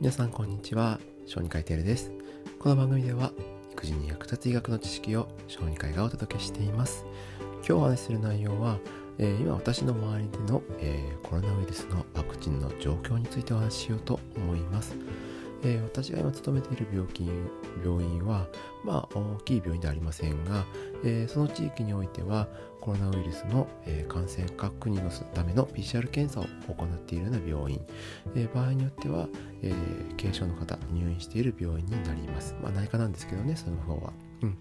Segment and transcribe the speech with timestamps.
[0.00, 0.98] 皆さんこんにちは。
[1.26, 2.10] 小児科医テルです。
[2.58, 3.32] この番組では
[3.72, 7.04] 育児に役立つ医学の知識を小児科医がお届けしています。
[7.56, 8.78] 今日お話しする内容は、
[9.18, 14.96] えー、今私の周りでの、えー、コロナウイルスのワクチンの状況についてお話ししようと思います。
[15.62, 17.28] えー、私が今勤めている病気
[17.84, 18.46] 病院は、
[18.84, 20.64] まあ、大きい病院ではありませんが、
[21.04, 22.48] えー、その地域においては
[22.80, 27.80] コロナウイルスの、えー、感染確認のための PCR 検査を行っているような病院、
[28.34, 29.28] え場合によっては、
[29.62, 29.74] え
[30.18, 32.56] 軽症の方入院している病院になります。
[32.62, 34.56] まあ内科なんですけどねその方は、うん、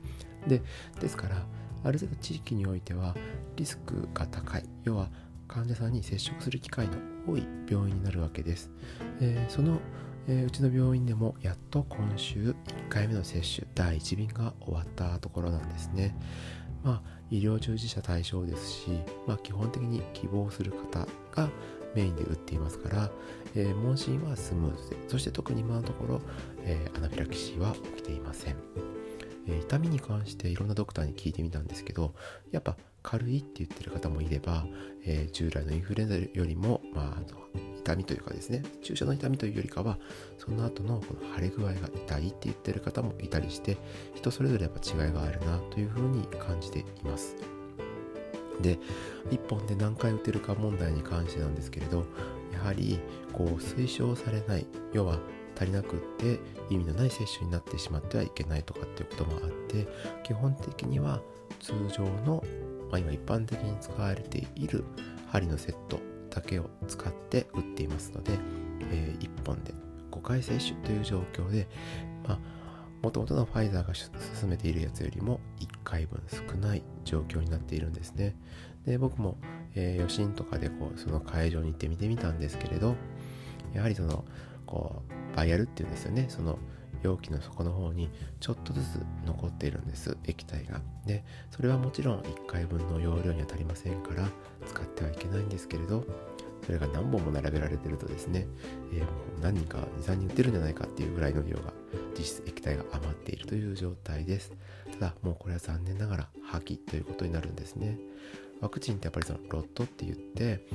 [0.47, 0.61] で
[0.99, 1.45] ですから
[1.85, 3.15] ある程度地域においては
[3.55, 4.65] リスクが高い。
[4.83, 5.09] 要は
[5.47, 6.93] 患者さんに接触する機会の
[7.27, 8.69] 多い病院になるわけです、
[9.19, 9.79] えその
[10.27, 12.55] えー、うちの病院でもやっと今週1
[12.89, 16.15] 回目の接種第1便が終わったところなんですね。
[16.83, 18.89] まあ、医療従事者対象ですし、
[19.27, 21.49] まあ、基本的に希望する方が
[21.95, 23.11] メインで打っていますから、
[23.55, 26.21] えー、問診はスムーズで、そして特に今のところ、
[26.63, 28.98] えー、アナフィラキシーは起きていません。
[29.49, 32.13] えー、痛みに関していろんなドクターに聞いてみたんですけど、
[32.51, 34.65] やっぱ軽いって言ってる方もいれば、
[35.05, 39.97] え従来のインフルエンザよりも、まあ、痛みというかですね注射の痛みというよりかは
[40.37, 43.77] その後のこの腫れ具合が痛いって言ってる方もいたりして
[44.13, 47.35] 人それぞれやっぱ違いがあるなというふうに感じています。
[48.61, 48.77] で
[49.29, 52.05] 1本で何回打てるか問題に関してなんですけれど
[52.51, 52.99] やはり
[53.31, 55.17] こう推奨されない要は
[55.59, 59.87] 足りなくって意味のない接種になってしまってはいけないとかっていうこともあって
[60.23, 61.19] 基本的には
[61.59, 62.43] 通常の、
[62.89, 64.85] まあ、今一般的に使われている
[65.27, 65.99] 針のセット
[66.29, 68.31] だけを使って打っていますので、
[68.91, 69.73] えー、1本で
[70.11, 71.67] 5回接種という状況で、
[72.25, 72.39] まあ、
[73.01, 78.35] もともとのファイザーが進めているやつよりも1回分少ない状況になっているんですね。
[78.85, 79.37] で僕も、
[79.75, 82.95] えー、余震とかでこうその会場に行って見てみたんですけれど
[83.73, 84.23] やはりその
[84.69, 85.01] こ
[85.33, 86.27] うバイアルっていうんですよね。
[86.29, 86.59] その
[87.01, 88.85] 容器の底の方にちょっとずつ
[89.25, 90.15] 残っているんです。
[90.25, 90.79] 液体が。
[91.07, 94.29] でそれはもちろん1回分の容量には足りませんから
[94.67, 96.05] 使ってはいけないんですけれど
[96.63, 98.45] それが何本も並べられてるとですね、
[98.93, 99.05] えー、も
[99.39, 101.73] う何人か23人売ってるんじゃないかっていうぐらいの量が
[102.17, 104.51] 実質液体が余っているという状態です。
[104.99, 107.97] ただもうこれは残念ながら破棄ということになるんですね。
[108.61, 110.65] ワクチンってやっぱりそのロットって言って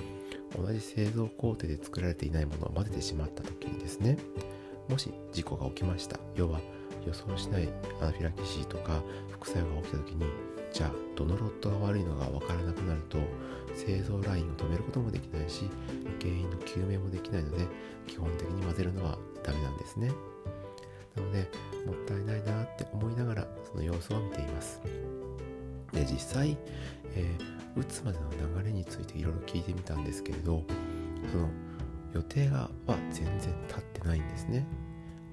[0.56, 4.16] 同じ製造工程で作られていないものを混ぜてしまった時にですね
[4.88, 6.18] もし事故が起きました。
[6.34, 6.60] 要は
[7.06, 7.68] 予想しない
[8.00, 10.26] アナフィラキシーとか副作用が起きた時に
[10.72, 13.18] じゃあどのロットが悪いのか分からなくなると
[13.74, 15.68] 製造ラインを止めることもできないし
[16.20, 17.66] 原因の究明もできないので
[18.06, 20.10] 基本的に混ぜるのはダメなんですね。
[21.16, 21.48] なので
[21.86, 24.80] もったいないなって思いながらその様子を見ています。
[25.92, 26.56] で実際、
[27.14, 28.30] えー、打つまでの
[28.60, 30.62] 流れについていろいろ聞いてみたんですけれど
[31.30, 31.48] その
[32.12, 34.64] 予定がは全然立ってないんですね。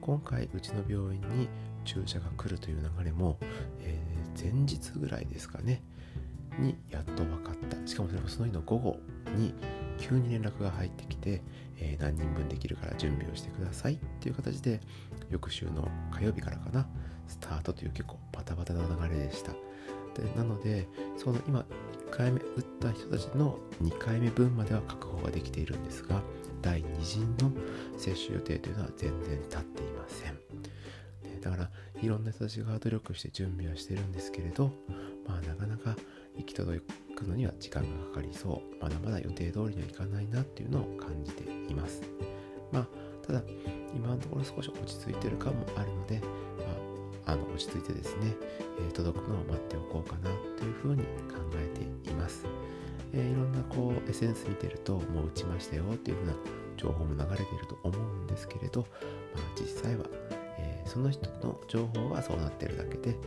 [0.01, 1.47] 今回うちの病院に
[1.85, 3.37] 注射が来るという流れも、
[3.79, 5.83] えー、前日ぐらいですかね。
[6.57, 7.87] にやっと分かった。
[7.87, 8.97] しかもそれもその日の午後
[9.37, 9.53] に
[10.01, 11.41] 急に連絡が入ってきて、
[11.77, 14.81] えー、何人分できるから準備をしてくださいっていう形で
[15.29, 16.87] 翌週の火曜日からかな
[17.27, 19.57] スタートという結構バタバタな流れでしたで
[20.35, 26.21] なのでその今1回目打った人たちの2回目分までは確保ができているんですが
[26.61, 27.51] 第2陣の
[27.97, 30.37] 接種予定というのは全然立っていません。
[31.41, 31.69] だから
[32.01, 34.71] いろんな人たちが努力して準備はしてるんですけれど、
[35.27, 35.95] まあなかなか
[36.37, 36.81] 行き届
[37.21, 38.83] くのには時間がかかりそう。
[38.83, 42.01] まだまだ予定通りにはいかないなっていうのを感じています。
[42.71, 42.87] まあ、
[43.25, 43.41] ただ
[43.93, 46.19] 今のところ少し落ち着いてる感もあるので、
[47.25, 48.33] まあ、あの落ち着いてですね、
[48.79, 52.45] えー、届くのを待っておこうかなというふうに考えています。
[53.13, 56.37] えー、いろんなこうエッセンス見てるともう打ちましたよっていう風な
[56.77, 58.87] 情報も流れていると思うんですけれど、ま
[59.41, 60.05] あ、実際は、
[60.57, 63.17] えー、その人の情報はそうなってるだけで、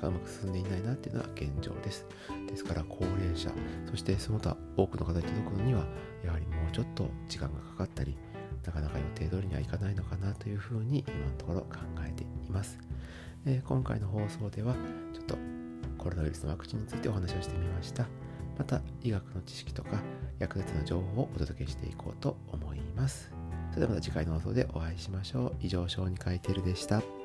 [0.00, 2.06] かうまく進んでいないなっていうのは現状です。
[2.48, 3.50] ですから高齢者、
[3.90, 5.86] そしてその他多くの方に届くのには、
[6.24, 8.16] やはりもうちょっと時間がかかったり、
[8.64, 12.78] なかなか予定通りにはいかないのかなというふうに今のところ考えています。
[13.46, 14.74] えー、今回の放送では
[15.14, 15.36] ちょっと
[15.96, 18.06] コロナウイルスのワクチンについてお話をしてみました。
[18.58, 20.02] また医学の知識とか
[20.38, 23.30] 役立つな情報をお届けしていこうと思います。
[23.70, 25.56] それではまた次回の放送でお会いしましょう。
[25.60, 27.19] 以上、小児科医テルでした。